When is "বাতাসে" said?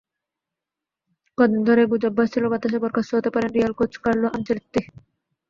2.51-2.77